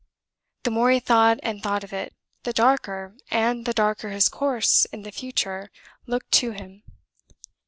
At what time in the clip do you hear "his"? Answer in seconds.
4.09-4.29